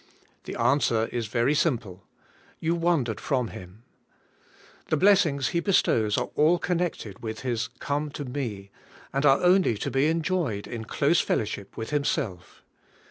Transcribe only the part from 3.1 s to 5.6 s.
from Him. The blessings He